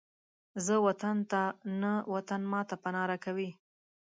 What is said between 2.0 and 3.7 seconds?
وطن ماته پناه راکوي